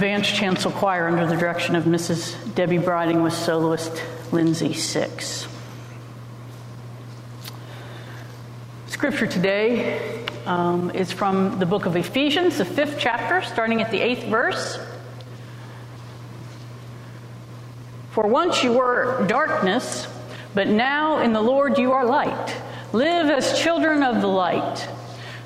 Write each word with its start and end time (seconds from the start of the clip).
Vance 0.00 0.30
Chancel 0.30 0.70
Choir, 0.70 1.08
under 1.08 1.26
the 1.26 1.36
direction 1.36 1.76
of 1.76 1.84
Mrs. 1.84 2.54
Debbie 2.54 2.78
Briding, 2.78 3.22
with 3.22 3.34
soloist 3.34 4.02
Lindsay 4.32 4.72
Six. 4.72 5.46
Scripture 8.86 9.26
today 9.26 10.24
um, 10.46 10.90
is 10.92 11.12
from 11.12 11.58
the 11.58 11.66
book 11.66 11.84
of 11.84 11.96
Ephesians, 11.96 12.56
the 12.56 12.64
fifth 12.64 12.96
chapter, 12.98 13.42
starting 13.42 13.82
at 13.82 13.90
the 13.90 14.00
eighth 14.00 14.24
verse. 14.24 14.78
For 18.12 18.26
once 18.26 18.64
you 18.64 18.72
were 18.72 19.26
darkness, 19.26 20.08
but 20.54 20.66
now 20.66 21.18
in 21.18 21.34
the 21.34 21.42
Lord 21.42 21.76
you 21.76 21.92
are 21.92 22.06
light. 22.06 22.56
Live 22.94 23.28
as 23.28 23.60
children 23.60 24.02
of 24.02 24.22
the 24.22 24.28
light, 24.28 24.88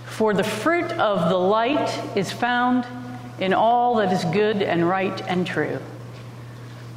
for 0.04 0.32
the 0.32 0.44
fruit 0.44 0.92
of 0.92 1.28
the 1.28 1.38
light 1.38 2.16
is 2.16 2.30
found 2.30 2.86
in 3.38 3.52
all 3.52 3.96
that 3.96 4.12
is 4.12 4.24
good 4.26 4.62
and 4.62 4.88
right 4.88 5.20
and 5.28 5.46
true, 5.46 5.78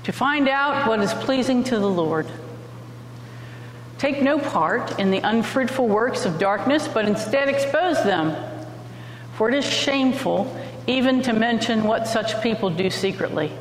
to 0.03 0.12
find 0.12 0.48
out 0.48 0.88
what 0.88 1.00
is 1.02 1.14
pleasing 1.14 1.64
to 1.66 1.80
the 1.80 1.90
Lord. 1.90 2.28
Take 3.97 4.22
no 4.22 4.38
part 4.38 5.00
in 5.00 5.09
the 5.09 5.20
unfruitful 5.20 5.88
works 5.88 6.26
of 6.26 6.38
darkness, 6.38 6.88
but 6.88 7.06
instead 7.06 7.50
expose 7.50 8.03
them. 8.03 8.35
For 9.34 9.50
it 9.50 9.56
is 9.56 9.66
shameful 9.66 10.56
even 10.88 11.22
to 11.23 11.34
mention 11.34 11.84
what 11.84 12.08
such 12.08 12.41
people 12.41 12.70
do 12.70 12.90
secretly. 12.90 13.52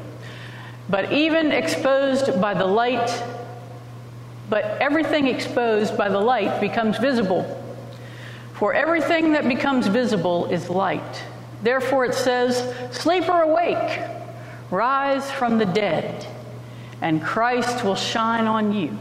But 0.88 1.12
even 1.12 1.52
exposed 1.52 2.40
by 2.40 2.54
the 2.54 2.66
light, 2.66 3.22
but 4.48 4.64
everything 4.80 5.26
exposed 5.26 5.96
by 5.96 6.08
the 6.08 6.20
light 6.20 6.60
becomes 6.60 6.98
visible. 6.98 7.62
For 8.54 8.72
everything 8.72 9.32
that 9.32 9.48
becomes 9.48 9.86
visible 9.86 10.46
is 10.46 10.70
light. 10.70 11.22
Therefore 11.62 12.04
it 12.04 12.14
says, 12.14 12.74
Sleep 12.94 13.28
or 13.28 13.42
awake, 13.42 14.00
rise 14.70 15.30
from 15.30 15.58
the 15.58 15.66
dead, 15.66 16.26
and 17.00 17.22
Christ 17.22 17.84
will 17.84 17.96
shine 17.96 18.46
on 18.46 18.72
you. 18.72 18.96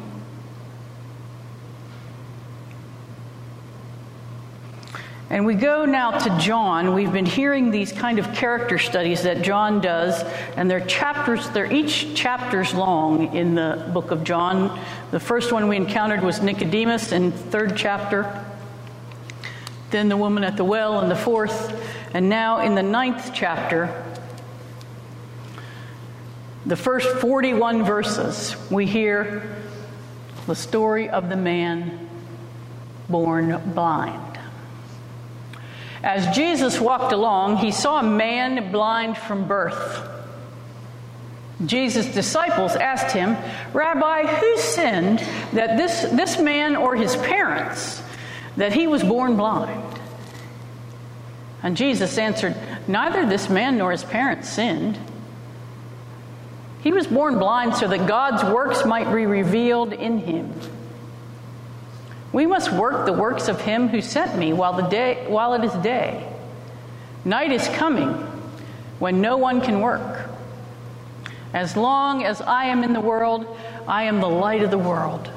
And 5.29 5.45
we 5.45 5.55
go 5.55 5.85
now 5.85 6.11
to 6.11 6.37
John. 6.39 6.93
We've 6.93 7.11
been 7.11 7.25
hearing 7.25 7.71
these 7.71 7.91
kind 7.91 8.19
of 8.19 8.33
character 8.33 8.77
studies 8.77 9.23
that 9.23 9.41
John 9.41 9.81
does, 9.81 10.23
and 10.55 10.69
they're 10.69 10.85
chapters, 10.85 11.49
they're 11.49 11.71
each 11.71 12.15
chapters 12.15 12.73
long 12.73 13.35
in 13.35 13.55
the 13.55 13.89
book 13.91 14.11
of 14.11 14.23
John. 14.23 14.79
The 15.11 15.19
first 15.19 15.51
one 15.51 15.67
we 15.67 15.77
encountered 15.77 16.21
was 16.21 16.41
Nicodemus 16.41 17.11
in 17.11 17.31
third 17.31 17.75
chapter, 17.75 18.45
then 19.89 20.09
the 20.09 20.17
woman 20.17 20.43
at 20.43 20.57
the 20.57 20.63
well 20.63 21.01
in 21.01 21.09
the 21.09 21.15
fourth, 21.15 21.94
and 22.15 22.29
now 22.29 22.61
in 22.61 22.75
the 22.75 22.81
ninth 22.81 23.31
chapter, 23.33 23.89
the 26.65 26.77
first 26.77 27.09
41 27.17 27.83
verses, 27.83 28.55
we 28.71 28.85
hear 28.85 29.57
the 30.47 30.55
story 30.55 31.09
of 31.09 31.27
the 31.27 31.35
man 31.35 32.07
born 33.09 33.61
blind. 33.73 34.39
As 36.03 36.33
Jesus 36.33 36.79
walked 36.79 37.11
along, 37.11 37.57
he 37.57 37.71
saw 37.71 37.99
a 37.99 38.03
man 38.03 38.71
blind 38.71 39.17
from 39.17 39.45
birth. 39.45 40.09
Jesus' 41.65 42.05
disciples 42.13 42.77
asked 42.77 43.13
him, 43.13 43.35
Rabbi, 43.73 44.25
who 44.25 44.57
sinned 44.59 45.19
that 45.51 45.75
this, 45.75 46.03
this 46.13 46.39
man 46.39 46.77
or 46.77 46.95
his 46.95 47.13
parents, 47.17 48.01
that 48.55 48.71
he 48.71 48.87
was 48.87 49.03
born 49.03 49.35
blind? 49.35 49.94
And 51.65 51.75
Jesus 51.75 52.19
answered, 52.19 52.55
Neither 52.87 53.25
this 53.25 53.49
man 53.49 53.79
nor 53.79 53.89
his 53.91 54.03
parents 54.03 54.47
sinned. 54.47 54.99
He 56.81 56.91
was 56.91 57.07
born 57.07 57.39
blind 57.39 57.75
so 57.75 57.87
that 57.87 58.07
God's 58.07 58.43
works 58.43 58.85
might 58.85 59.11
be 59.11 59.25
revealed 59.25 59.91
in 59.91 60.19
him. 60.19 60.53
We 62.31 62.45
must 62.45 62.71
work 62.71 63.07
the 63.07 63.13
works 63.13 63.47
of 63.47 63.61
him 63.61 63.87
who 63.87 63.99
sent 63.99 64.37
me 64.37 64.53
while, 64.53 64.73
the 64.73 64.87
day, 64.87 65.25
while 65.27 65.55
it 65.55 65.63
is 65.63 65.73
day. 65.81 66.31
Night 67.25 67.51
is 67.51 67.67
coming 67.69 68.09
when 68.99 69.19
no 69.19 69.37
one 69.37 69.59
can 69.59 69.81
work. 69.81 70.29
As 71.51 71.75
long 71.75 72.23
as 72.23 72.41
I 72.41 72.65
am 72.65 72.83
in 72.83 72.93
the 72.93 73.01
world, 73.01 73.57
I 73.87 74.03
am 74.03 74.21
the 74.21 74.29
light 74.29 74.61
of 74.61 74.69
the 74.69 74.77
world. 74.77 75.31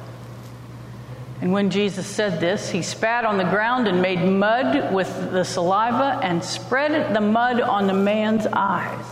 And 1.41 1.53
when 1.53 1.69
Jesus 1.69 2.05
said 2.05 2.41
this, 2.41 2.69
he 2.69 2.81
spat 2.81 3.23
on 3.23 3.37
the 3.37 3.45
ground 3.45 3.87
and 3.87 4.01
made 4.01 4.21
mud 4.21 4.93
with 4.93 5.31
the 5.31 5.45
saliva 5.45 6.19
and 6.21 6.43
spread 6.43 7.15
the 7.15 7.21
mud 7.21 7.61
on 7.61 7.87
the 7.87 7.93
man's 7.93 8.45
eyes, 8.47 9.05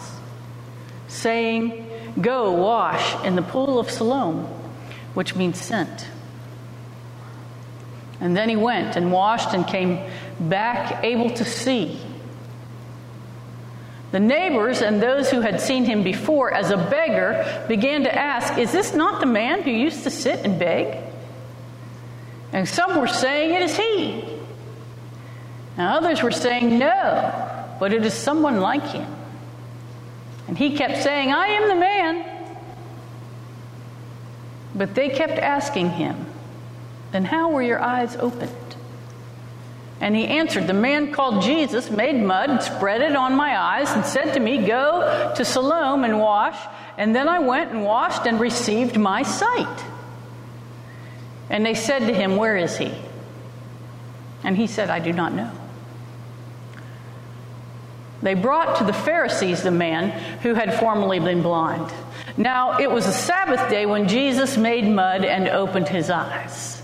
saying, 1.07 1.85
Go 2.19 2.51
wash 2.51 3.24
in 3.24 3.35
the 3.35 3.41
pool 3.41 3.79
of 3.79 3.89
Siloam, 3.89 4.45
which 5.13 5.35
means 5.35 5.62
sent. 5.62 6.07
And 8.19 8.35
then 8.35 8.50
he 8.50 8.56
went 8.56 8.95
and 8.95 9.12
washed 9.12 9.53
and 9.53 9.65
came 9.65 10.00
back 10.39 11.03
able 11.03 11.29
to 11.29 11.45
see. 11.45 12.01
The 14.12 14.19
neighbors 14.19 14.81
and 14.81 15.01
those 15.01 15.29
who 15.29 15.41
had 15.41 15.62
seen 15.62 15.85
him 15.85 16.01
before 16.01 16.53
as 16.53 16.71
a 16.71 16.77
beggar 16.77 17.65
began 17.68 18.03
to 18.03 18.13
ask, 18.13 18.57
Is 18.57 18.71
this 18.71 18.94
not 18.94 19.19
the 19.19 19.25
man 19.25 19.62
who 19.62 19.71
used 19.71 20.03
to 20.03 20.09
sit 20.09 20.44
and 20.44 20.57
beg? 20.57 21.06
And 22.57 22.68
some 22.68 23.00
were 23.00 23.07
saying, 23.07 23.54
It 23.54 23.62
is 23.62 23.77
he. 23.77 24.24
And 25.77 25.88
others 25.88 26.24
were 26.24 26.31
saying, 26.31 26.80
No, 26.80 27.75
but 27.80 27.94
it 27.94 28.04
is 28.04 28.15
someone 28.15 28.62
like 28.62 28.81
him. 28.81 29.06
And 30.48 30.57
he 30.57 30.75
kept 30.75 31.04
saying, 31.04 31.31
I 31.31 31.50
am 31.50 31.68
the 31.68 31.75
man. 31.75 32.25
But 34.74 34.95
they 34.95 35.09
kept 35.09 35.33
asking 35.33 35.92
him, 35.92 36.25
Then 37.12 37.25
how 37.25 37.51
were 37.51 37.62
your 37.62 37.80
eyes 37.80 38.15
opened? 38.15 38.75
And 40.01 40.15
he 40.15 40.25
answered, 40.25 40.65
The 40.65 40.74
man 40.74 41.12
called 41.12 41.44
Jesus 41.44 41.92
made 41.92 42.19
mud, 42.19 42.63
spread 42.63 43.01
it 43.01 43.15
on 43.15 43.36
my 43.36 43.56
eyes, 43.56 43.92
and 43.92 44.03
said 44.03 44.33
to 44.33 44.39
me, 44.39 44.65
Go 44.65 45.31
to 45.36 45.45
Siloam 45.45 46.03
and 46.03 46.19
wash. 46.19 46.57
And 46.98 47.15
then 47.15 47.30
I 47.30 47.38
went 47.38 47.69
and 47.69 47.83
washed 47.83 48.25
and 48.25 48.39
received 48.39 48.98
my 48.98 49.21
sight. 49.21 49.83
And 51.50 51.66
they 51.66 51.74
said 51.74 52.00
to 52.00 52.14
him, 52.14 52.36
Where 52.36 52.58
is 52.58 52.78
he? 52.78 52.94
And 54.44 54.56
he 54.56 54.68
said, 54.68 54.90
I 54.90 55.00
do 55.00 55.14
not 55.14 55.34
know. 55.34 55.52
They 58.22 58.34
brought 58.34 58.78
to 58.78 58.84
the 58.84 58.94
Pharisees 58.94 59.62
the 59.62 59.72
man 59.72 60.10
who 60.42 60.54
had 60.54 60.80
formerly 60.80 61.20
been 61.20 61.42
blind. 61.42 61.92
Now 62.36 62.80
it 62.80 62.90
was 62.90 63.06
a 63.08 63.14
Sabbath 63.14 63.70
day 63.70 63.86
when 63.86 64.08
Jesus 64.08 64.58
made 64.58 64.86
mud 64.86 65.24
and 65.24 65.48
opened 65.48 65.88
his 65.88 66.10
eyes. 66.10 66.82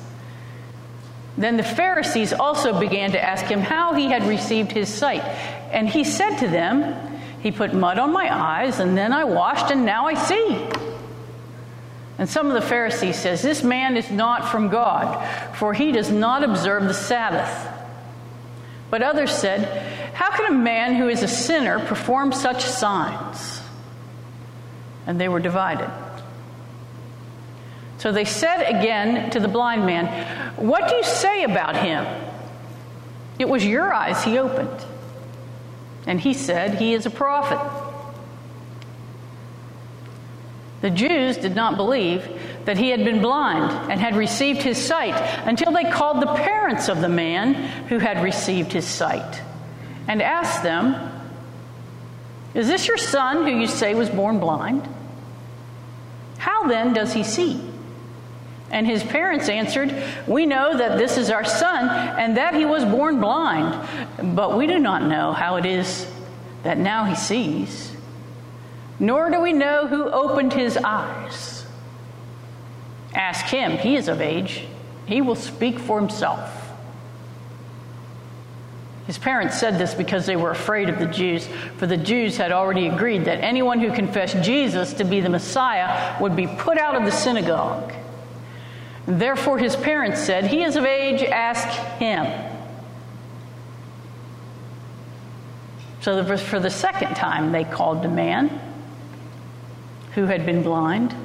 Then 1.38 1.57
the 1.57 1.63
Pharisees 1.63 2.31
also 2.31 2.80
began 2.80 3.12
to 3.12 3.24
ask 3.24 3.45
him 3.45 3.60
how 3.60 3.94
he 3.94 4.07
had 4.07 4.24
received 4.27 4.71
his 4.71 4.88
sight. 4.88 5.24
And 5.71 5.89
he 5.89 6.04
said 6.04 6.38
to 6.38 6.48
them, 6.48 7.19
He 7.42 7.51
put 7.51 7.74
mud 7.74 7.98
on 7.98 8.13
my 8.13 8.31
eyes, 8.31 8.80
and 8.80 8.95
then 8.95 9.12
I 9.12 9.24
washed, 9.24 9.71
and 9.71 9.83
now 9.86 10.06
I 10.06 10.13
see. 10.13 10.68
And 12.18 12.30
some 12.30 12.48
of 12.48 12.54
the 12.54 12.62
Pharisees 12.62 13.18
says, 13.18 13.42
This 13.42 13.63
man 13.63 13.98
is 13.98 14.12
not 14.12 14.50
from 14.50 14.69
God, 14.69 15.25
for 15.56 15.74
he 15.74 15.92
does 15.92 16.12
not 16.12 16.44
observe 16.44 16.83
the 16.83 16.94
Sabbath. 16.94 17.68
But 18.89 19.01
others 19.01 19.31
said, 19.31 20.13
How 20.13 20.30
can 20.31 20.54
a 20.54 20.56
man 20.56 20.95
who 20.95 21.10
is 21.10 21.24
a 21.24 21.27
sinner 21.27 21.80
perform 21.80 22.31
such 22.31 22.63
signs? 22.63 23.62
And 25.07 25.19
they 25.19 25.27
were 25.27 25.39
divided. 25.39 25.89
So 27.98 28.12
they 28.12 28.25
said 28.25 28.63
again 28.63 29.31
to 29.31 29.39
the 29.39 29.48
blind 29.48 29.86
man, 29.86 30.56
What 30.57 30.89
do 30.89 30.95
you 30.95 31.04
say 31.04 31.44
about 31.44 31.75
him? 31.77 32.06
It 33.39 33.50
was 33.50 33.65
your 33.65 33.92
eyes 33.92 34.24
he 34.24 34.38
opened. 34.38 34.86
And 36.06 36.19
he 36.19 36.33
said, 36.33 36.75
He 36.75 36.94
is 36.94 37.06
a 37.07 37.10
prophet. 37.10 37.60
The 40.83 40.89
Jews 40.89 41.38
did 41.38 41.56
not 41.56 41.77
believe 41.77 42.27
that 42.65 42.77
he 42.77 42.89
had 42.89 43.06
been 43.06 43.21
blind 43.21 43.89
and 43.89 44.01
had 44.01 44.18
received 44.18 44.62
his 44.62 44.77
sight 44.77 45.15
until 45.47 45.71
they 45.71 45.89
called 45.89 46.21
the 46.21 46.33
parents 46.33 46.89
of 46.89 47.00
the 47.00 47.07
man 47.07 47.53
who 47.88 48.00
had 48.00 48.21
received 48.21 48.74
his 48.74 48.85
sight 48.85 49.41
and 50.09 50.21
asked 50.21 50.62
them, 50.62 51.09
Is 52.53 52.68
this 52.68 52.85
your 52.85 52.97
son 52.97 53.45
who 53.45 53.57
you 53.57 53.65
say 53.65 53.94
was 53.94 54.09
born 54.09 54.41
blind? 54.41 54.85
How 56.38 56.68
then 56.68 56.91
does 56.91 57.13
he 57.13 57.24
see? 57.24 57.62
And 58.69 58.86
his 58.86 59.03
parents 59.03 59.47
answered, 59.47 59.95
We 60.27 60.45
know 60.45 60.77
that 60.77 60.97
this 60.97 61.18
is 61.18 61.29
our 61.29 61.45
son 61.45 61.88
and 62.19 62.36
that 62.36 62.56
he 62.56 62.65
was 62.65 62.83
born 62.83 63.21
blind, 63.21 64.36
but 64.36 64.57
we 64.57 64.68
do 64.68 64.79
not 64.79 65.03
know 65.03 65.31
how 65.31 65.56
it 65.56 65.65
is 65.65 66.12
that 66.63 66.77
now 66.77 67.06
he 67.06 67.15
sees 67.15 67.92
nor 69.03 69.29
do 69.29 69.41
we 69.41 69.51
know 69.51 69.85
who 69.85 70.09
opened 70.09 70.53
his 70.53 70.77
eyes. 70.77 71.65
Ask 73.13 73.47
him, 73.47 73.77
he 73.77 73.97
is 73.97 74.07
of 74.07 74.21
age, 74.21 74.65
he 75.05 75.19
will 75.21 75.35
speak 75.35 75.77
for 75.77 76.00
himself. 76.00 76.72
His 79.05 79.17
parents 79.17 79.60
said 79.60 79.77
this 79.77 79.93
because 79.93 80.25
they 80.25 80.38
were 80.38 80.51
afraid 80.51 80.88
of 80.88 81.00
the 81.00 81.05
Jews, 81.05 81.50
for 81.75 81.86
the 81.86 81.98
Jews 81.98 82.38
had 82.38 82.53
already 82.53 82.88
agreed 82.88 83.25
that 83.25 83.43
anyone 83.43 83.81
who 83.81 83.91
confessed 83.91 84.41
Jesus 84.41 84.93
to 84.93 85.03
be 85.03 85.19
the 85.19 85.27
Messiah 85.27 86.17
would 86.22 86.38
be 86.38 86.48
put 86.48 86.77
out 86.77 86.95
of 86.95 87.03
the 87.03 87.12
synagogue. 87.12 87.91
Therefore, 89.05 89.57
his 89.57 89.75
parents 89.75 90.22
said, 90.22 90.48
He 90.48 90.63
is 90.63 90.77
of 90.77 90.86
age, 90.86 91.24
ask 91.24 91.67
him. 92.00 92.25
So, 96.00 96.38
for 96.38 96.62
the 96.62 96.69
second 96.69 97.15
time, 97.15 97.51
they 97.51 97.65
called 97.65 98.01
the 98.01 98.07
man 98.07 98.73
who 100.15 100.25
had 100.25 100.46
been 100.46 100.63
blind. 100.63 101.15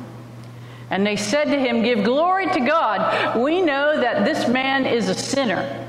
And 0.90 1.07
they 1.07 1.16
said 1.16 1.47
to 1.47 1.59
him, 1.59 1.83
Give 1.83 2.02
glory 2.02 2.47
to 2.52 2.61
God. 2.61 3.38
We 3.38 3.61
know 3.61 4.00
that 4.00 4.25
this 4.25 4.49
man 4.49 4.87
is 4.87 5.09
a 5.09 5.14
sinner. 5.14 5.87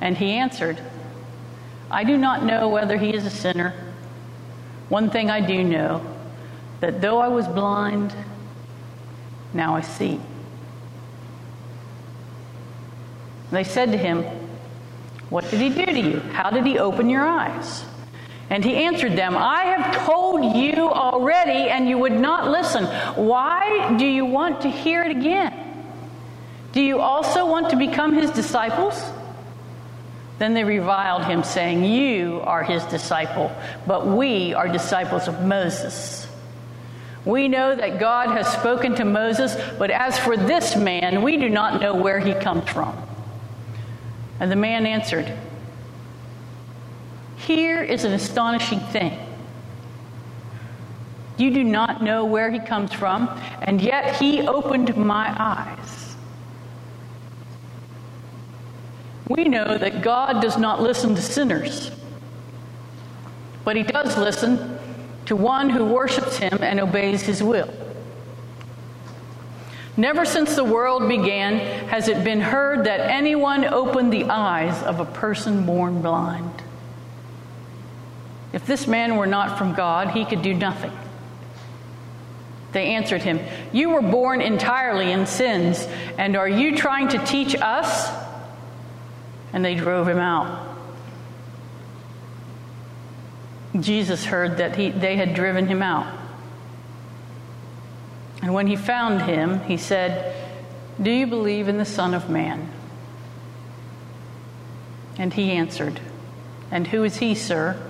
And 0.00 0.16
he 0.16 0.32
answered, 0.32 0.80
I 1.90 2.04
do 2.04 2.16
not 2.16 2.44
know 2.44 2.68
whether 2.68 2.96
he 2.96 3.14
is 3.14 3.24
a 3.24 3.30
sinner. 3.30 3.72
One 4.88 5.10
thing 5.10 5.30
I 5.30 5.40
do 5.40 5.62
know 5.62 6.04
that 6.80 7.00
though 7.00 7.18
I 7.18 7.28
was 7.28 7.46
blind, 7.46 8.14
now 9.52 9.76
I 9.76 9.80
see. 9.80 10.20
They 13.52 13.64
said 13.64 13.92
to 13.92 13.98
him, 13.98 14.24
What 15.30 15.48
did 15.50 15.60
he 15.60 15.68
do 15.68 15.86
to 15.86 16.00
you? 16.00 16.20
How 16.20 16.50
did 16.50 16.66
he 16.66 16.78
open 16.78 17.08
your 17.08 17.26
eyes? 17.26 17.84
And 18.50 18.64
he 18.64 18.84
answered 18.84 19.16
them, 19.16 19.36
I 19.36 19.64
have 19.64 20.06
told 20.06 20.56
you 20.56 20.90
already, 20.90 21.70
and 21.70 21.88
you 21.88 21.98
would 21.98 22.12
not 22.12 22.50
listen. 22.50 22.84
Why 23.16 23.96
do 23.96 24.06
you 24.06 24.24
want 24.24 24.62
to 24.62 24.70
hear 24.70 25.02
it 25.02 25.10
again? 25.10 25.60
Do 26.72 26.82
you 26.82 27.00
also 27.00 27.46
want 27.46 27.70
to 27.70 27.76
become 27.76 28.14
his 28.14 28.30
disciples? 28.30 29.02
Then 30.38 30.54
they 30.54 30.64
reviled 30.64 31.24
him, 31.24 31.44
saying, 31.44 31.84
You 31.84 32.40
are 32.42 32.62
his 32.62 32.82
disciple, 32.84 33.54
but 33.86 34.06
we 34.06 34.52
are 34.52 34.68
disciples 34.68 35.28
of 35.28 35.42
Moses. 35.42 36.26
We 37.24 37.48
know 37.48 37.74
that 37.74 37.98
God 37.98 38.36
has 38.36 38.52
spoken 38.52 38.96
to 38.96 39.04
Moses, 39.04 39.56
but 39.78 39.90
as 39.90 40.18
for 40.18 40.36
this 40.36 40.76
man, 40.76 41.22
we 41.22 41.38
do 41.38 41.48
not 41.48 41.80
know 41.80 41.94
where 41.94 42.18
he 42.18 42.34
comes 42.34 42.68
from. 42.68 42.94
And 44.40 44.50
the 44.50 44.56
man 44.56 44.84
answered, 44.84 45.32
Here 47.46 47.82
is 47.82 48.04
an 48.04 48.12
astonishing 48.12 48.80
thing. 48.80 49.18
You 51.36 51.52
do 51.52 51.64
not 51.64 52.02
know 52.02 52.24
where 52.24 52.50
he 52.50 52.58
comes 52.58 52.92
from, 52.92 53.28
and 53.62 53.80
yet 53.80 54.16
he 54.16 54.46
opened 54.46 54.96
my 54.96 55.34
eyes. 55.38 56.04
We 59.28 59.44
know 59.44 59.78
that 59.78 60.02
God 60.02 60.42
does 60.42 60.58
not 60.58 60.82
listen 60.82 61.14
to 61.14 61.22
sinners, 61.22 61.90
but 63.64 63.74
He 63.74 63.82
does 63.82 64.18
listen 64.18 64.78
to 65.26 65.34
one 65.34 65.70
who 65.70 65.86
worships 65.86 66.36
Him 66.36 66.58
and 66.60 66.78
obeys 66.78 67.22
His 67.22 67.42
will. 67.42 67.72
Never 69.96 70.24
since 70.24 70.56
the 70.56 70.64
world 70.64 71.08
began 71.08 71.58
has 71.88 72.08
it 72.08 72.22
been 72.22 72.40
heard 72.40 72.84
that 72.84 73.00
anyone 73.00 73.64
opened 73.64 74.12
the 74.12 74.24
eyes 74.24 74.82
of 74.82 75.00
a 75.00 75.04
person 75.04 75.64
born 75.64 76.02
blind. 76.02 76.63
If 78.54 78.66
this 78.66 78.86
man 78.86 79.16
were 79.16 79.26
not 79.26 79.58
from 79.58 79.74
God, 79.74 80.10
he 80.10 80.24
could 80.24 80.40
do 80.40 80.54
nothing. 80.54 80.92
They 82.72 82.94
answered 82.94 83.20
him, 83.20 83.40
You 83.72 83.90
were 83.90 84.02
born 84.02 84.40
entirely 84.40 85.12
in 85.12 85.26
sins, 85.26 85.86
and 86.16 86.36
are 86.36 86.48
you 86.48 86.74
trying 86.74 87.08
to 87.08 87.18
teach 87.18 87.54
us? 87.54 88.10
and 89.54 89.64
they 89.64 89.76
drove 89.76 90.08
him 90.08 90.18
out. 90.18 90.76
Jesus 93.78 94.24
heard 94.24 94.56
that 94.56 94.74
he, 94.74 94.90
they 94.90 95.16
had 95.16 95.32
driven 95.32 95.68
him 95.68 95.80
out. 95.80 96.12
And 98.42 98.52
when 98.52 98.66
he 98.66 98.74
found 98.74 99.22
him, 99.22 99.60
he 99.60 99.76
said, 99.76 100.34
Do 101.00 101.08
you 101.08 101.28
believe 101.28 101.68
in 101.68 101.78
the 101.78 101.84
Son 101.84 102.14
of 102.14 102.28
Man? 102.28 102.68
And 105.18 105.32
he 105.32 105.52
answered, 105.52 106.00
And 106.72 106.88
who 106.88 107.04
is 107.04 107.18
he, 107.18 107.36
sir? 107.36 107.80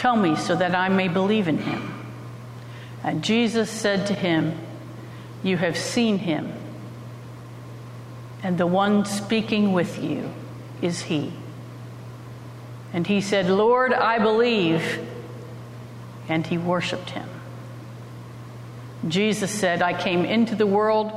Tell 0.00 0.16
me 0.16 0.34
so 0.34 0.56
that 0.56 0.74
I 0.74 0.88
may 0.88 1.08
believe 1.08 1.46
in 1.46 1.58
him. 1.58 1.92
And 3.04 3.22
Jesus 3.22 3.68
said 3.70 4.06
to 4.06 4.14
him, 4.14 4.58
You 5.42 5.58
have 5.58 5.76
seen 5.76 6.16
him, 6.16 6.54
and 8.42 8.56
the 8.56 8.66
one 8.66 9.04
speaking 9.04 9.74
with 9.74 10.02
you 10.02 10.32
is 10.80 11.02
he. 11.02 11.34
And 12.94 13.06
he 13.06 13.20
said, 13.20 13.50
Lord, 13.50 13.92
I 13.92 14.18
believe. 14.18 15.06
And 16.30 16.46
he 16.46 16.56
worshiped 16.56 17.10
him. 17.10 17.28
Jesus 19.06 19.50
said, 19.50 19.82
I 19.82 19.92
came 19.92 20.24
into 20.24 20.54
the 20.54 20.66
world, 20.66 21.12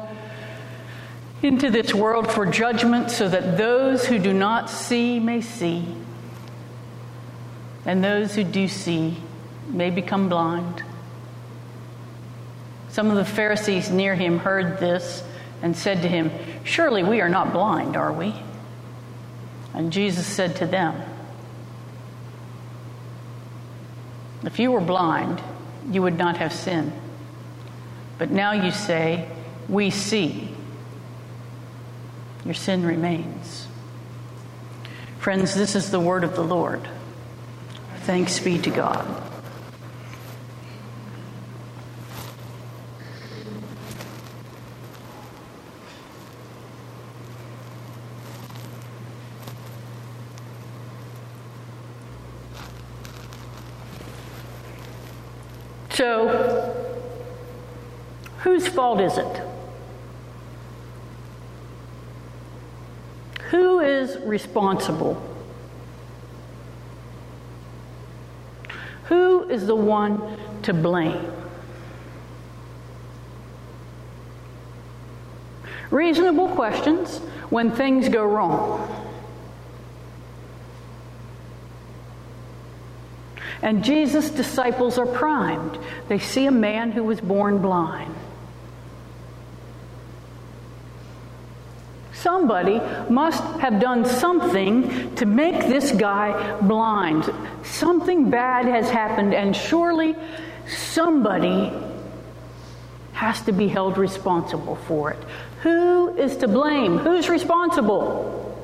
into 1.41 1.69
this 1.71 1.93
world 1.93 2.29
for 2.29 2.45
judgment, 2.45 3.11
so 3.11 3.29
that 3.29 3.57
those 3.57 4.05
who 4.05 4.19
do 4.19 4.33
not 4.33 4.69
see 4.69 5.21
may 5.21 5.39
see, 5.39 5.87
and 7.85 8.03
those 8.03 8.35
who 8.35 8.43
do 8.43 8.67
see 8.67 9.17
may 9.67 9.89
become 9.89 10.29
blind. 10.29 10.83
Some 12.89 13.09
of 13.09 13.15
the 13.15 13.25
Pharisees 13.25 13.89
near 13.89 14.15
him 14.15 14.39
heard 14.39 14.79
this 14.79 15.23
and 15.61 15.75
said 15.75 16.01
to 16.03 16.07
him, 16.07 16.31
Surely 16.63 17.03
we 17.03 17.21
are 17.21 17.29
not 17.29 17.51
blind, 17.51 17.97
are 17.97 18.13
we? 18.13 18.35
And 19.73 19.91
Jesus 19.91 20.27
said 20.27 20.57
to 20.57 20.65
them, 20.65 21.01
If 24.43 24.59
you 24.59 24.71
were 24.71 24.81
blind, 24.81 25.41
you 25.89 26.01
would 26.01 26.17
not 26.17 26.37
have 26.37 26.53
sin. 26.53 26.93
But 28.17 28.29
now 28.29 28.51
you 28.51 28.71
say, 28.71 29.27
We 29.67 29.89
see. 29.89 30.49
Your 32.45 32.53
sin 32.53 32.85
remains. 32.85 33.67
Friends, 35.19 35.55
this 35.55 35.75
is 35.75 35.89
the 35.89 35.99
word 35.99 36.25
of 36.25 36.35
the 36.35 36.43
Lord. 36.43 36.87
Thanks 38.03 38.37
be 38.37 38.57
to 38.57 38.69
God. 38.69 39.23
So, 55.91 56.75
whose 58.39 58.67
fault 58.67 58.99
is 58.99 59.17
it? 59.17 59.41
Who 63.51 63.79
is 63.79 64.17
responsible? 64.25 65.32
Who 69.05 69.49
is 69.49 69.67
the 69.67 69.75
one 69.75 70.37
to 70.63 70.73
blame? 70.73 71.31
Reasonable 75.91 76.49
questions 76.49 77.19
when 77.49 77.71
things 77.71 78.09
go 78.09 78.25
wrong. 78.25 78.89
And 83.61 83.83
Jesus' 83.83 84.29
disciples 84.29 84.97
are 84.97 85.05
primed. 85.05 85.77
They 86.09 86.19
see 86.19 86.47
a 86.47 86.51
man 86.51 86.91
who 86.91 87.03
was 87.03 87.21
born 87.21 87.59
blind. 87.59 88.12
Somebody 92.23 92.79
must 93.09 93.43
have 93.59 93.81
done 93.81 94.05
something 94.05 95.13
to 95.15 95.25
make 95.25 95.59
this 95.67 95.91
guy 95.91 96.57
blind. 96.61 97.29
Something 97.63 98.29
bad 98.29 98.65
has 98.65 98.89
happened, 98.89 99.33
and 99.33 99.53
surely 99.53 100.15
somebody 100.65 101.69
has 103.11 103.41
to 103.41 103.51
be 103.51 103.67
held 103.67 103.97
responsible 103.97 104.77
for 104.87 105.11
it. 105.11 105.19
Who 105.63 106.15
is 106.15 106.37
to 106.37 106.47
blame? 106.47 106.97
Who's 106.97 107.27
responsible? 107.27 108.57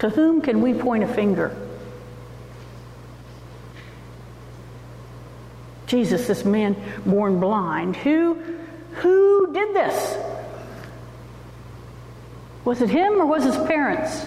To 0.00 0.10
whom 0.10 0.42
can 0.42 0.60
we 0.60 0.74
point 0.74 1.02
a 1.02 1.08
finger? 1.08 1.56
Jesus, 5.86 6.26
this 6.26 6.44
man 6.44 6.76
born 7.06 7.40
blind, 7.40 7.96
who, 7.96 8.34
who 8.96 9.50
did 9.54 9.74
this? 9.74 10.27
Was 12.68 12.82
it 12.82 12.90
him 12.90 13.14
or 13.14 13.24
was 13.24 13.44
his 13.44 13.56
parents? 13.56 14.26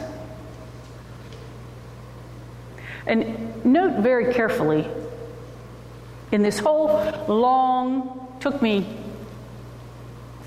And 3.06 3.64
note 3.64 4.02
very 4.02 4.34
carefully, 4.34 4.88
in 6.32 6.42
this 6.42 6.58
whole 6.58 6.88
long, 7.28 8.36
took 8.40 8.60
me 8.60 8.98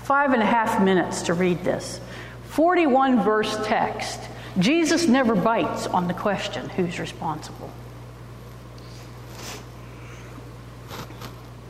five 0.03 0.33
and 0.33 0.43
a 0.43 0.45
half 0.45 0.83
minutes 0.83 1.21
to 1.21 1.33
read 1.33 1.63
this, 1.63 2.01
41 2.49 3.23
verse 3.23 3.57
text, 3.63 4.19
Jesus 4.59 5.07
never 5.07 5.33
bites 5.33 5.87
on 5.87 6.09
the 6.09 6.13
question 6.13 6.67
who's 6.67 6.99
responsible. 6.99 7.71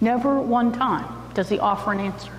Never 0.01 0.41
one 0.41 0.71
time 0.71 1.05
does 1.35 1.49
he 1.49 1.59
offer 1.59 1.91
an 1.91 1.99
answer. 1.99 2.34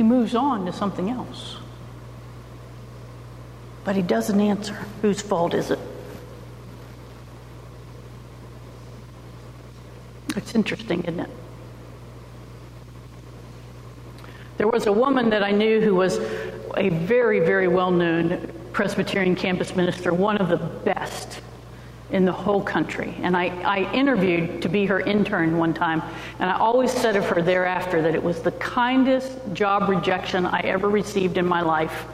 He 0.00 0.04
moves 0.04 0.34
on 0.34 0.64
to 0.64 0.72
something 0.72 1.10
else. 1.10 1.58
But 3.84 3.96
he 3.96 4.00
doesn't 4.00 4.40
answer. 4.40 4.72
Whose 5.02 5.20
fault 5.20 5.52
is 5.52 5.70
it? 5.70 5.78
It's 10.36 10.54
interesting, 10.54 11.02
isn't 11.02 11.20
it? 11.20 11.28
There 14.56 14.68
was 14.68 14.86
a 14.86 14.92
woman 14.92 15.28
that 15.28 15.42
I 15.42 15.50
knew 15.50 15.82
who 15.82 15.94
was 15.94 16.16
a 16.78 16.88
very, 16.88 17.40
very 17.40 17.68
well 17.68 17.90
known 17.90 18.50
Presbyterian 18.72 19.36
campus 19.36 19.76
minister, 19.76 20.14
one 20.14 20.38
of 20.38 20.48
the 20.48 20.56
best 20.56 21.42
in 22.12 22.24
the 22.24 22.32
whole 22.32 22.62
country. 22.62 23.14
And 23.22 23.36
I, 23.36 23.46
I 23.62 23.92
interviewed 23.92 24.62
to 24.62 24.68
be 24.68 24.86
her 24.86 25.00
intern 25.00 25.56
one 25.56 25.74
time, 25.74 26.02
and 26.38 26.50
I 26.50 26.58
always 26.58 26.92
said 26.92 27.16
of 27.16 27.26
her 27.26 27.42
thereafter 27.42 28.02
that 28.02 28.14
it 28.14 28.22
was 28.22 28.42
the 28.42 28.52
kindest 28.52 29.38
job 29.52 29.88
rejection 29.88 30.46
I 30.46 30.60
ever 30.60 30.88
received 30.88 31.38
in 31.38 31.46
my 31.46 31.60
life. 31.60 32.06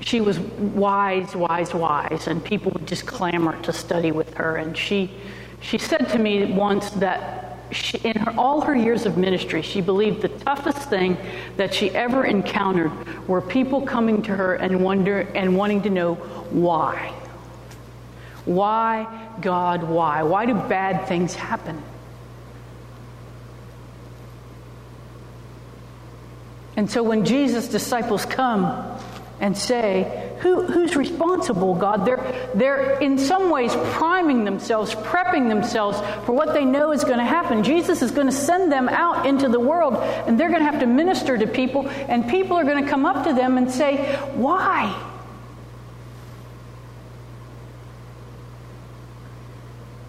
She 0.00 0.20
was 0.20 0.38
wise, 0.38 1.36
wise, 1.36 1.74
wise, 1.74 2.26
and 2.26 2.42
people 2.42 2.72
would 2.72 2.86
just 2.86 3.06
clamor 3.06 3.60
to 3.62 3.72
study 3.72 4.12
with 4.12 4.34
her. 4.34 4.56
And 4.56 4.76
she, 4.76 5.10
she 5.60 5.78
said 5.78 6.08
to 6.08 6.18
me 6.18 6.52
once 6.52 6.90
that 6.92 7.49
she, 7.72 7.98
in 7.98 8.16
her, 8.16 8.34
all 8.38 8.60
her 8.62 8.74
years 8.74 9.06
of 9.06 9.16
ministry, 9.16 9.62
she 9.62 9.80
believed 9.80 10.22
the 10.22 10.28
toughest 10.28 10.88
thing 10.88 11.16
that 11.56 11.74
she 11.74 11.90
ever 11.90 12.24
encountered 12.24 12.92
were 13.28 13.40
people 13.40 13.82
coming 13.82 14.22
to 14.22 14.34
her 14.34 14.54
and 14.54 14.82
wonder 14.82 15.20
and 15.20 15.56
wanting 15.56 15.82
to 15.82 15.90
know 15.90 16.14
why. 16.14 17.12
Why, 18.44 19.06
God, 19.40 19.84
why? 19.84 20.22
Why 20.22 20.46
do 20.46 20.54
bad 20.54 21.06
things 21.06 21.34
happen? 21.34 21.82
And 26.76 26.90
so 26.90 27.02
when 27.02 27.24
Jesus' 27.24 27.68
disciples 27.68 28.24
come 28.24 28.98
and 29.38 29.56
say, 29.56 30.29
Who, 30.40 30.62
Who's 30.62 30.96
responsible, 30.96 31.74
God? 31.74 32.06
They're, 32.06 32.50
they're 32.54 32.98
in 33.00 33.18
some 33.18 33.50
ways 33.50 33.72
priming 33.92 34.44
themselves, 34.44 34.94
prepping 34.94 35.50
themselves 35.50 35.98
for 36.24 36.32
what 36.32 36.54
they 36.54 36.64
know 36.64 36.92
is 36.92 37.04
going 37.04 37.18
to 37.18 37.24
happen. 37.24 37.62
Jesus 37.62 38.00
is 38.00 38.10
going 38.10 38.26
to 38.26 38.32
send 38.32 38.72
them 38.72 38.88
out 38.88 39.26
into 39.26 39.50
the 39.50 39.60
world, 39.60 39.96
and 39.96 40.40
they're 40.40 40.48
going 40.48 40.60
to 40.60 40.70
have 40.70 40.80
to 40.80 40.86
minister 40.86 41.36
to 41.36 41.46
people, 41.46 41.88
and 41.88 42.26
people 42.26 42.56
are 42.56 42.64
going 42.64 42.82
to 42.82 42.88
come 42.88 43.04
up 43.04 43.26
to 43.26 43.34
them 43.34 43.58
and 43.58 43.70
say, 43.70 44.16
Why? 44.34 44.98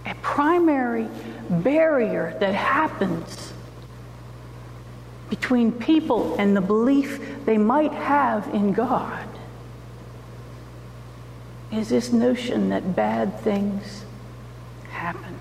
A 0.06 0.16
primary 0.22 1.10
barrier 1.50 2.38
that 2.40 2.56
happens 2.56 3.52
between 5.30 5.74
people 5.74 6.36
and 6.40 6.56
the 6.56 6.62
belief 6.62 7.20
they 7.46 7.58
might 7.58 7.92
have 7.92 8.48
in 8.54 8.72
God 8.72 9.28
is 11.72 11.90
this 11.90 12.12
notion 12.12 12.70
that 12.70 12.96
bad 12.96 13.40
things 13.42 14.04
happen. 14.90 15.40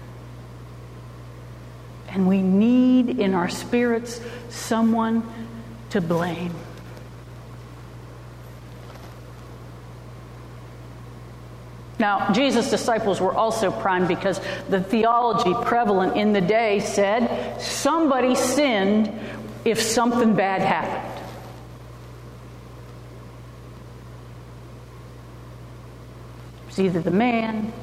And 2.09 2.27
we 2.27 2.43
need 2.43 3.21
in 3.21 3.35
our 3.35 3.49
spirits 3.49 4.21
someone 4.49 5.23
to 5.91 6.01
blame. 6.01 6.55
Now, 11.99 12.33
Jesus' 12.33 12.71
disciples 12.71 13.21
were 13.21 13.35
also 13.35 13.71
primed 13.71 14.09
because 14.09 14.41
the 14.71 14.83
theology 14.83 15.53
prevalent 15.67 16.17
in 16.17 16.33
the 16.33 16.41
day 16.41 16.81
said 16.81 17.61
somebody 17.61 18.35
sinned 18.35 19.13
if 19.67 19.81
something 19.83 20.35
bad 20.35 20.63
happened. 20.63 21.10
It 26.81 26.85
either 26.85 27.03
the 27.03 27.11
man, 27.11 27.75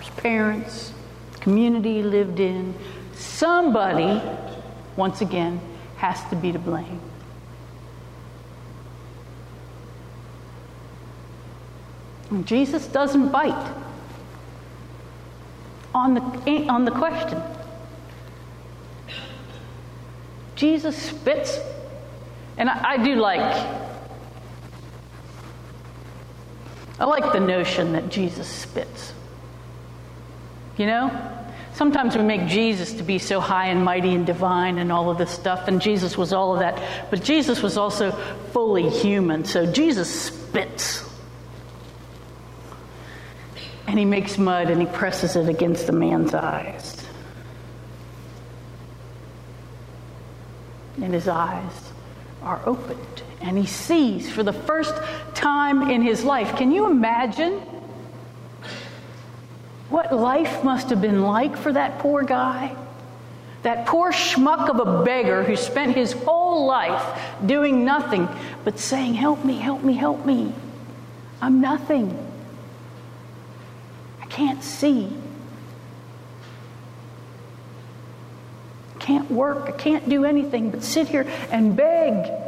his 0.00 0.08
parents, 0.10 0.94
community 1.40 1.96
he 1.96 2.02
lived 2.02 2.40
in. 2.40 2.74
Somebody, 3.12 4.22
once 4.96 5.20
again, 5.20 5.60
has 5.98 6.24
to 6.30 6.36
be 6.36 6.50
to 6.50 6.58
blame. 6.58 7.02
And 12.30 12.46
Jesus 12.46 12.86
doesn't 12.86 13.28
bite 13.28 13.74
on 15.94 16.14
the, 16.14 16.66
on 16.70 16.86
the 16.86 16.90
question. 16.90 17.42
Jesus 20.56 20.96
spits. 20.96 21.58
And 22.56 22.70
I, 22.70 22.92
I 22.92 23.04
do 23.04 23.16
like, 23.16 23.87
I 26.98 27.04
like 27.04 27.32
the 27.32 27.40
notion 27.40 27.92
that 27.92 28.08
Jesus 28.08 28.46
spits. 28.46 29.12
You 30.76 30.86
know? 30.86 31.34
Sometimes 31.74 32.16
we 32.16 32.24
make 32.24 32.48
Jesus 32.48 32.94
to 32.94 33.04
be 33.04 33.18
so 33.18 33.38
high 33.38 33.66
and 33.66 33.84
mighty 33.84 34.14
and 34.14 34.26
divine 34.26 34.78
and 34.78 34.90
all 34.90 35.10
of 35.10 35.18
this 35.18 35.30
stuff, 35.30 35.68
and 35.68 35.80
Jesus 35.80 36.18
was 36.18 36.32
all 36.32 36.54
of 36.54 36.60
that. 36.60 37.10
But 37.10 37.22
Jesus 37.22 37.62
was 37.62 37.76
also 37.76 38.10
fully 38.52 38.88
human, 38.88 39.44
so 39.44 39.70
Jesus 39.70 40.08
spits. 40.08 41.08
And 43.86 43.98
he 43.98 44.04
makes 44.04 44.38
mud 44.38 44.70
and 44.70 44.80
he 44.80 44.86
presses 44.88 45.36
it 45.36 45.48
against 45.48 45.86
the 45.86 45.92
man's 45.92 46.34
eyes. 46.34 46.98
and 51.02 51.14
his 51.14 51.28
eyes 51.28 51.92
are 52.42 52.60
opened 52.66 53.22
and 53.40 53.56
he 53.56 53.66
sees 53.66 54.30
for 54.30 54.42
the 54.42 54.52
first 54.52 54.94
time 55.34 55.90
in 55.90 56.02
his 56.02 56.24
life. 56.24 56.56
Can 56.56 56.72
you 56.72 56.86
imagine 56.86 57.60
what 59.88 60.12
life 60.14 60.64
must 60.64 60.90
have 60.90 61.00
been 61.00 61.22
like 61.22 61.56
for 61.56 61.72
that 61.72 61.98
poor 62.00 62.22
guy? 62.22 62.74
That 63.62 63.86
poor 63.86 64.12
schmuck 64.12 64.68
of 64.68 64.86
a 64.86 65.04
beggar 65.04 65.42
who 65.42 65.56
spent 65.56 65.94
his 65.96 66.12
whole 66.12 66.66
life 66.66 67.20
doing 67.44 67.84
nothing 67.84 68.28
but 68.64 68.78
saying, 68.78 69.14
Help 69.14 69.44
me, 69.44 69.58
help 69.58 69.82
me, 69.82 69.94
help 69.94 70.24
me. 70.24 70.52
I'm 71.40 71.60
nothing. 71.60 72.16
I 74.20 74.26
can't 74.26 74.62
see. 74.62 75.12
I 78.94 78.98
can't 78.98 79.30
work, 79.30 79.68
I 79.68 79.72
can't 79.72 80.08
do 80.08 80.24
anything 80.24 80.70
but 80.70 80.82
sit 80.82 81.08
here 81.08 81.26
and 81.50 81.76
beg. 81.76 82.47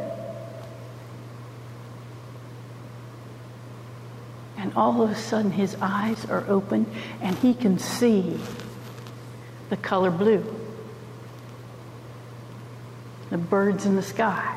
And 4.61 4.71
all 4.75 5.01
of 5.01 5.09
a 5.09 5.15
sudden, 5.15 5.49
his 5.49 5.75
eyes 5.81 6.23
are 6.25 6.45
open 6.47 6.85
and 7.19 7.35
he 7.37 7.55
can 7.55 7.79
see 7.79 8.39
the 9.71 9.77
color 9.77 10.11
blue, 10.11 10.45
the 13.31 13.39
birds 13.39 13.87
in 13.87 13.95
the 13.95 14.03
sky, 14.03 14.55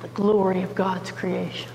the 0.00 0.08
glory 0.08 0.62
of 0.62 0.74
God's 0.74 1.10
creation. 1.10 1.70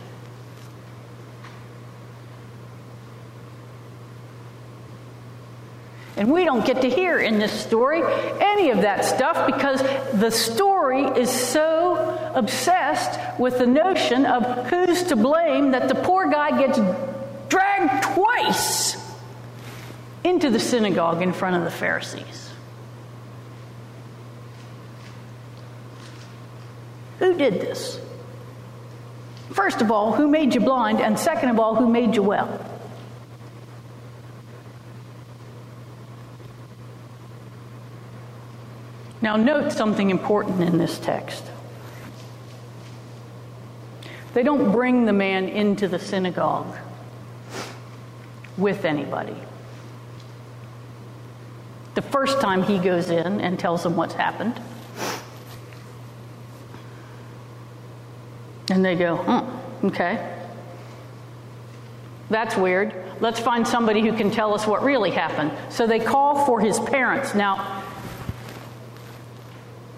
And 6.18 6.32
we 6.32 6.46
don't 6.46 6.66
get 6.66 6.82
to 6.82 6.90
hear 6.90 7.20
in 7.20 7.40
this 7.40 7.52
story 7.52 8.02
any 8.40 8.70
of 8.70 8.82
that 8.82 9.04
stuff 9.04 9.46
because 9.46 9.82
the 10.14 10.32
story 10.32 11.04
is 11.04 11.30
so 11.30 12.32
obsessed 12.34 13.20
with 13.40 13.58
the 13.58 13.68
notion 13.68 14.26
of 14.26 14.68
who's 14.68 15.04
to 15.04 15.16
blame 15.16 15.72
that 15.72 15.90
the 15.90 15.96
poor 15.96 16.30
guy 16.30 16.58
gets 16.58 16.80
dragged 17.50 18.04
twice 18.04 18.96
into 20.24 20.50
the 20.50 20.60
synagogue 20.60 21.22
in 21.22 21.34
front 21.34 21.58
of 21.58 21.64
the 21.64 21.72
Pharisees. 21.72 22.50
Who 27.20 27.38
did 27.38 27.56
this? 27.56 28.00
First 29.52 29.82
of 29.82 29.92
all, 29.92 30.14
who 30.14 30.28
made 30.28 30.56
you 30.56 30.62
blind? 30.62 31.00
And 31.02 31.18
second 31.20 31.50
of 31.50 31.60
all, 31.60 31.76
who 31.76 31.90
made 31.90 32.16
you 32.16 32.24
well? 32.24 32.65
Now, 39.26 39.38
note 39.38 39.72
something 39.72 40.12
important 40.12 40.62
in 40.62 40.78
this 40.78 41.00
text. 41.00 41.44
They 44.36 44.44
don't 44.44 44.72
bring 44.72 45.06
the 45.06 45.14
man 45.14 45.50
into 45.50 45.88
the 45.88 45.98
synagogue 45.98 46.78
with 48.56 48.86
anybody. 48.86 49.36
the 51.96 52.04
first 52.04 52.40
time 52.40 52.62
he 52.62 52.78
goes 52.78 53.10
in 53.10 53.42
and 53.42 53.58
tells 53.58 53.82
them 53.82 53.96
what's 53.96 54.14
happened. 54.14 54.62
And 58.70 58.86
they 58.86 58.96
go, 58.96 59.50
okay. 59.86 60.38
That's 62.30 62.56
weird. 62.56 62.94
Let's 63.22 63.40
find 63.40 63.68
somebody 63.68 64.02
who 64.02 64.16
can 64.16 64.30
tell 64.30 64.54
us 64.54 64.68
what 64.68 64.84
really 64.84 65.10
happened. 65.10 65.52
So 65.70 65.88
they 65.88 66.00
call 66.00 66.46
for 66.46 66.60
his 66.60 66.80
parents. 66.80 67.34
Now, 67.34 67.85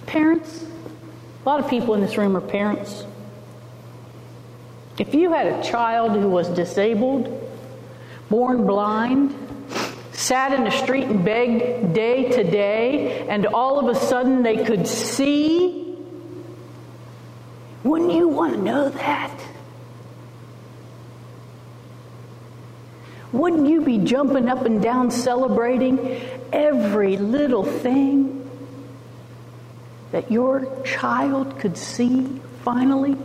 parents, 0.07 0.63
a 0.63 1.49
lot 1.49 1.59
of 1.59 1.69
people 1.69 1.93
in 1.93 2.01
this 2.01 2.17
room 2.17 2.35
are 2.35 2.41
parents. 2.41 3.05
If 4.97 5.13
you 5.13 5.31
had 5.31 5.45
a 5.47 5.63
child 5.63 6.13
who 6.13 6.27
was 6.27 6.49
disabled, 6.49 7.29
born 8.29 8.65
blind, 8.65 9.35
sat 10.11 10.53
in 10.53 10.63
the 10.63 10.71
street 10.71 11.03
and 11.03 11.23
begged 11.23 11.93
day 11.93 12.31
to 12.31 12.43
day, 12.43 13.27
and 13.27 13.45
all 13.45 13.79
of 13.79 13.95
a 13.95 13.99
sudden 13.99 14.41
they 14.41 14.63
could 14.65 14.87
see, 14.87 15.95
wouldn't 17.83 18.11
you 18.11 18.27
want 18.27 18.53
to 18.53 18.59
know 18.59 18.89
that? 18.89 19.39
Wouldn't 23.31 23.67
you 23.67 23.81
be 23.81 23.99
jumping 23.99 24.49
up 24.49 24.65
and 24.65 24.81
down 24.81 25.11
celebrating 25.11 26.19
every 26.51 27.17
little 27.17 27.63
thing 27.63 28.36
that 30.11 30.31
your 30.31 30.83
child 30.83 31.59
could 31.59 31.77
see 31.77 32.41
finally? 32.63 33.15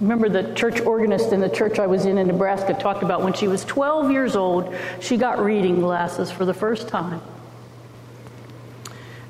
Remember, 0.00 0.28
the 0.28 0.52
church 0.54 0.80
organist 0.80 1.32
in 1.32 1.40
the 1.40 1.48
church 1.48 1.78
I 1.78 1.86
was 1.86 2.04
in 2.04 2.18
in 2.18 2.26
Nebraska 2.26 2.74
talked 2.74 3.02
about 3.02 3.22
when 3.22 3.32
she 3.32 3.48
was 3.48 3.64
12 3.64 4.10
years 4.10 4.36
old, 4.36 4.74
she 5.00 5.16
got 5.16 5.38
reading 5.38 5.80
glasses 5.80 6.30
for 6.30 6.44
the 6.44 6.52
first 6.52 6.88
time. 6.88 7.22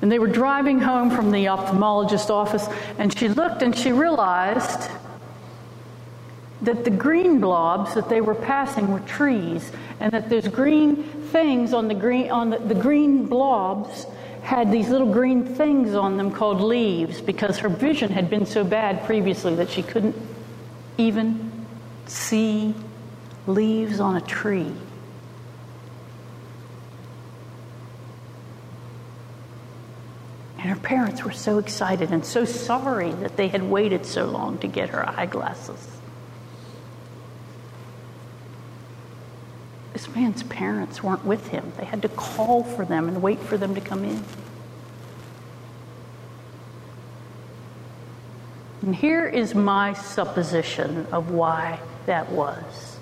And 0.01 0.11
they 0.11 0.19
were 0.19 0.27
driving 0.27 0.79
home 0.79 1.09
from 1.09 1.31
the 1.31 1.45
ophthalmologist's 1.45 2.29
office, 2.29 2.67
and 2.99 3.17
she 3.17 3.29
looked 3.29 3.61
and 3.61 3.75
she 3.75 3.91
realized 3.93 4.91
that 6.61 6.83
the 6.83 6.89
green 6.89 7.39
blobs 7.39 7.93
that 7.93 8.09
they 8.09 8.21
were 8.21 8.35
passing 8.35 8.91
were 8.91 8.99
trees, 9.01 9.71
and 9.99 10.11
that 10.11 10.29
those 10.29 10.47
green 10.47 11.03
things 11.31 11.73
on 11.73 11.87
the 11.87 11.93
green 11.93 12.31
on 12.31 12.49
the, 12.49 12.57
the 12.59 12.75
green 12.75 13.25
blobs 13.25 14.07
had 14.41 14.71
these 14.71 14.89
little 14.89 15.11
green 15.11 15.43
things 15.43 15.93
on 15.93 16.15
them 16.15 16.31
called 16.31 16.61
leaves 16.61 17.19
because 17.19 17.57
her 17.57 17.69
vision 17.69 18.09
had 18.09 18.29
been 18.29 18.45
so 18.45 18.63
bad 18.63 19.03
previously 19.03 19.53
that 19.55 19.69
she 19.69 19.83
couldn't 19.83 20.15
even 20.97 21.51
see 22.05 22.73
leaves 23.45 23.99
on 23.99 24.15
a 24.15 24.21
tree. 24.21 24.71
And 30.57 30.69
her 30.69 30.75
parents 30.77 31.23
were 31.23 31.31
so 31.33 31.59
excited 31.59 32.11
and 32.11 32.25
so 32.25 32.45
sorry 32.45 33.11
that 33.11 33.37
they 33.37 33.49
had 33.49 33.61
waited 33.61 34.05
so 34.05 34.25
long 34.25 34.57
to 34.59 34.67
get 34.67 34.89
her 34.89 35.07
eyeglasses. 35.07 35.96
Man's 40.15 40.43
parents 40.43 41.03
weren't 41.03 41.25
with 41.25 41.47
him. 41.47 41.71
They 41.77 41.85
had 41.85 42.01
to 42.01 42.09
call 42.09 42.63
for 42.63 42.85
them 42.85 43.07
and 43.07 43.21
wait 43.21 43.39
for 43.39 43.57
them 43.57 43.75
to 43.75 43.81
come 43.81 44.03
in. 44.03 44.23
And 48.81 48.95
here 48.95 49.27
is 49.27 49.53
my 49.53 49.93
supposition 49.93 51.07
of 51.11 51.31
why 51.31 51.79
that 52.05 52.31
was. 52.31 52.97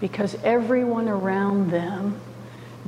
Because 0.00 0.36
everyone 0.44 1.08
around 1.08 1.70
them 1.70 2.20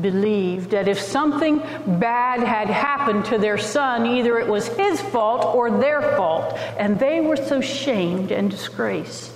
believed 0.00 0.70
that 0.70 0.88
if 0.88 0.98
something 0.98 1.58
bad 1.98 2.40
had 2.40 2.68
happened 2.68 3.26
to 3.26 3.38
their 3.38 3.58
son, 3.58 4.06
either 4.06 4.38
it 4.38 4.48
was 4.48 4.68
his 4.68 5.00
fault 5.00 5.54
or 5.54 5.70
their 5.70 6.02
fault, 6.16 6.56
and 6.78 6.98
they 6.98 7.20
were 7.20 7.36
so 7.36 7.60
shamed 7.60 8.32
and 8.32 8.50
disgraced 8.50 9.31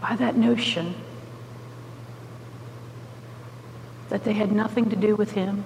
by 0.00 0.16
that 0.16 0.36
notion 0.36 0.94
that 4.08 4.24
they 4.24 4.32
had 4.32 4.52
nothing 4.52 4.88
to 4.90 4.96
do 4.96 5.16
with 5.16 5.32
him 5.32 5.64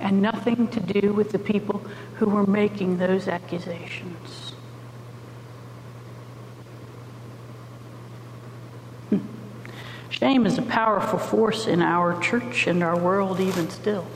and 0.00 0.22
nothing 0.22 0.68
to 0.68 0.80
do 0.80 1.12
with 1.12 1.30
the 1.30 1.38
people 1.38 1.82
who 2.16 2.26
were 2.26 2.46
making 2.46 2.98
those 2.98 3.28
accusations. 3.28 4.52
Hmm. 9.10 9.18
Shame 10.08 10.46
is 10.46 10.58
a 10.58 10.62
powerful 10.62 11.18
force 11.18 11.66
in 11.66 11.82
our 11.82 12.18
church 12.20 12.66
and 12.66 12.82
our 12.82 12.98
world, 12.98 13.40
even 13.40 13.68
still. 13.70 14.06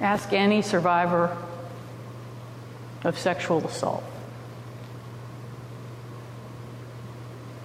Ask 0.00 0.32
any 0.32 0.62
survivor 0.62 1.36
of 3.04 3.18
sexual 3.18 3.66
assault. 3.66 4.04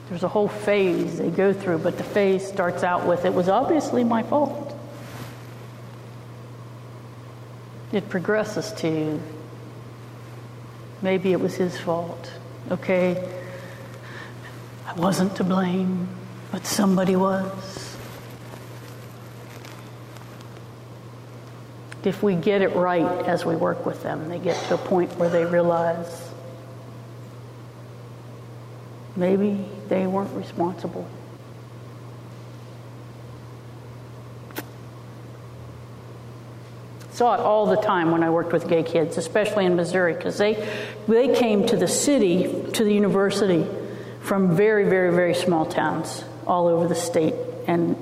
There's 0.09 0.23
a 0.23 0.29
whole 0.29 0.47
phase 0.47 1.17
they 1.17 1.29
go 1.29 1.51
through, 1.53 1.79
but 1.79 1.97
the 1.97 2.03
phase 2.03 2.47
starts 2.47 2.83
out 2.83 3.05
with 3.05 3.25
it 3.25 3.33
was 3.33 3.49
obviously 3.49 4.03
my 4.03 4.23
fault. 4.23 4.73
It 7.91 8.09
progresses 8.09 8.71
to 8.73 9.19
maybe 11.01 11.31
it 11.31 11.39
was 11.39 11.55
his 11.55 11.77
fault. 11.77 12.31
Okay, 12.71 13.29
I 14.85 14.93
wasn't 14.93 15.35
to 15.37 15.43
blame, 15.43 16.07
but 16.51 16.65
somebody 16.65 17.15
was. 17.15 17.86
If 22.07 22.23
we 22.23 22.35
get 22.35 22.61
it 22.61 22.73
right 22.73 23.03
as 23.27 23.43
we 23.43 23.57
work 23.57 23.85
with 23.85 24.01
them, 24.01 24.29
they 24.29 24.39
get 24.39 24.55
to 24.67 24.75
a 24.75 24.77
point 24.77 25.11
where 25.17 25.27
they 25.27 25.43
realize 25.43 26.31
maybe 29.17 29.65
they 29.89 30.07
weren't 30.07 30.33
responsible. 30.33 31.05
Saw 37.11 37.33
it 37.33 37.41
all 37.41 37.65
the 37.65 37.75
time 37.75 38.11
when 38.11 38.23
I 38.23 38.29
worked 38.29 38.53
with 38.53 38.69
gay 38.69 38.83
kids, 38.83 39.17
especially 39.17 39.65
in 39.65 39.75
Missouri, 39.75 40.13
because 40.13 40.37
they 40.37 40.53
they 41.09 41.35
came 41.35 41.67
to 41.67 41.75
the 41.75 41.89
city, 41.89 42.71
to 42.71 42.85
the 42.85 42.93
university, 42.93 43.67
from 44.21 44.55
very, 44.55 44.85
very, 44.85 45.13
very 45.13 45.33
small 45.33 45.65
towns 45.65 46.23
all 46.45 46.69
over 46.69 46.87
the 46.87 46.95
state. 46.95 47.35
And 47.67 47.97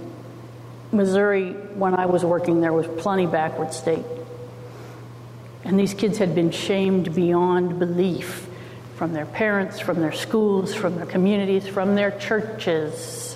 Missouri, 0.95 1.51
when 1.51 1.93
I 1.93 2.05
was 2.05 2.23
working 2.23 2.61
there, 2.61 2.73
was 2.73 2.87
plenty 3.01 3.27
backward 3.27 3.73
state. 3.73 4.05
And 5.63 5.79
these 5.79 5.93
kids 5.93 6.17
had 6.17 6.33
been 6.33 6.51
shamed 6.51 7.13
beyond 7.13 7.79
belief 7.79 8.47
from 8.95 9.13
their 9.13 9.25
parents, 9.25 9.79
from 9.79 9.99
their 9.99 10.13
schools, 10.13 10.73
from 10.73 10.95
their 10.95 11.05
communities, 11.05 11.67
from 11.67 11.95
their 11.95 12.11
churches. 12.11 13.35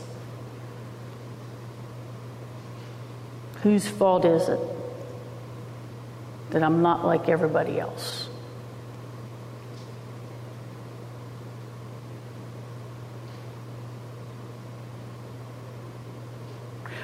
Whose 3.63 3.87
fault 3.87 4.23
is 4.23 4.47
it 4.47 4.59
that 6.51 6.63
I'm 6.63 6.81
not 6.81 7.05
like 7.05 7.27
everybody 7.27 7.79
else? 7.79 8.28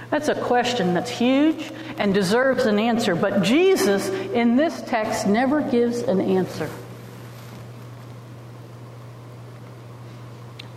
That's 0.10 0.28
a 0.28 0.36
question 0.36 0.94
that's 0.94 1.10
huge 1.10 1.72
and 1.98 2.14
deserves 2.14 2.66
an 2.66 2.80
answer, 2.80 3.16
but 3.16 3.42
Jesus 3.44 4.08
in 4.10 4.56
this 4.56 4.82
text 4.82 5.28
never 5.28 5.62
gives 5.62 6.00
an 6.00 6.22
answer. 6.22 6.70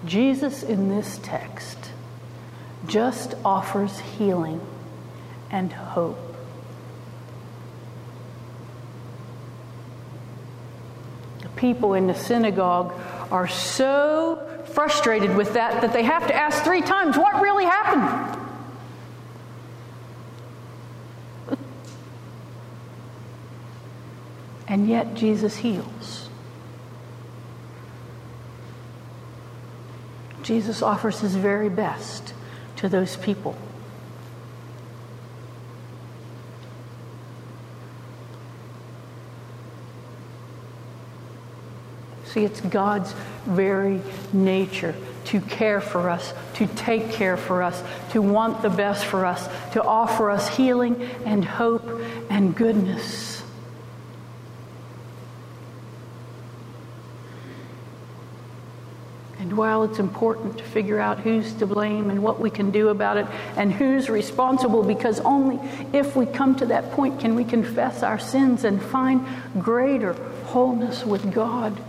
Jesus 0.07 0.63
in 0.63 0.89
this 0.89 1.21
text 1.23 1.79
just 2.87 3.35
offers 3.45 3.99
healing 3.99 4.61
and 5.51 5.73
hope. 5.73 6.19
The 11.43 11.49
people 11.51 11.95
in 11.95 12.07
the 12.07 12.15
synagogue 12.15 12.95
are 13.31 13.49
so 13.49 14.43
frustrated 14.73 15.37
with 15.37 15.55
that 15.55 15.83
that 15.83 15.93
they 15.93 16.05
have 16.05 16.27
to 16.29 16.35
ask 16.35 16.65
three 16.65 16.83
times 16.83 17.19
what 17.19 17.43
really 17.43 17.65
happened? 17.65 18.48
And 24.69 24.89
yet 24.89 25.15
Jesus 25.15 25.57
heals. 25.57 26.29
Jesus 30.43 30.83
offers 30.83 31.21
his 31.21 31.35
very 31.35 31.69
best 31.69 32.35
to 32.77 32.89
those 32.89 33.17
people. 33.17 33.57
See, 42.27 42.45
it's 42.45 42.61
God's 42.61 43.15
very 43.47 44.03
nature 44.33 44.95
to 45.27 45.41
care 45.41 45.81
for 45.81 46.09
us, 46.09 46.33
to 46.55 46.67
take 46.67 47.11
care 47.11 47.37
for 47.37 47.63
us, 47.63 47.83
to 48.13 48.23
want 48.23 48.63
the 48.63 48.71
best 48.71 49.05
for 49.05 49.25
us, 49.27 49.49
to 49.73 49.83
offer 49.83 50.31
us 50.31 50.57
healing 50.57 51.03
and 51.25 51.45
hope 51.45 51.87
and 52.31 52.55
goodness. 52.55 53.28
And 59.39 59.57
while 59.57 59.85
it's 59.85 60.01
important 60.01 60.59
to 60.59 60.65
figure 60.65 60.99
out 60.99 61.21
who's 61.21 61.53
to 61.55 61.67
blame 61.67 62.11
and 62.11 62.23
what 62.23 62.41
we 62.41 62.51
can 62.51 62.73
do 62.73 62.89
about 62.89 63.17
it 63.19 63.27
and 63.57 63.73
who's 63.73 64.11
responsible, 64.11 64.83
because 64.83 65.21
only 65.21 65.61
if 65.93 66.17
we 66.17 66.27
come 66.27 66.57
to 66.57 66.67
that 66.67 66.91
point 66.91 67.21
can 67.21 67.37
we 67.37 67.45
confess 67.45 68.03
our 68.03 68.19
sins 68.19 68.65
and 68.65 68.83
find 68.83 69.25
greater 69.61 70.15
wholeness 70.47 71.05
with 71.05 71.33
God 71.33 71.81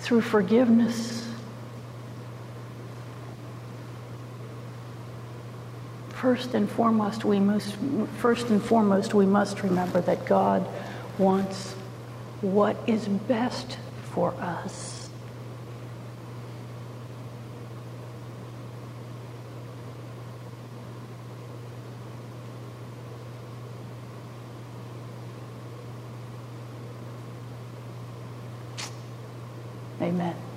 through 0.00 0.20
forgiveness. 0.20 1.26
First 6.10 6.52
and 6.52 6.70
foremost, 6.70 7.24
we 7.24 7.40
must 7.40 7.76
first 8.18 8.48
and 8.48 8.62
foremost 8.62 9.14
we 9.14 9.24
must 9.24 9.62
remember 9.62 10.02
that 10.02 10.26
God 10.26 10.68
wants 11.16 11.72
what 12.42 12.76
is 12.86 13.08
best 13.08 13.78
for 14.12 14.34
us. 14.34 14.99
Amen. 30.10 30.49